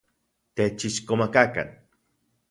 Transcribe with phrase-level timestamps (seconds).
[0.55, 1.69] Techixkomakakan.